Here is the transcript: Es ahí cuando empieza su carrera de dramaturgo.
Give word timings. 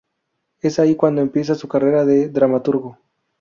Es 0.61 0.79
ahí 0.79 0.95
cuando 0.95 1.21
empieza 1.21 1.53
su 1.53 1.67
carrera 1.67 2.05
de 2.05 2.27
dramaturgo. 2.27 2.97